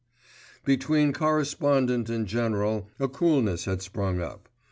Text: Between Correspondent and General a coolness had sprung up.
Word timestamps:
Between 0.65 1.13
Correspondent 1.13 2.09
and 2.09 2.25
General 2.25 2.87
a 2.99 3.07
coolness 3.07 3.65
had 3.65 3.83
sprung 3.83 4.19
up. 4.19 4.49